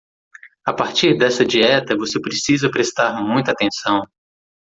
[0.65, 4.01] A partir desta dieta, você precisa prestar muita atenção.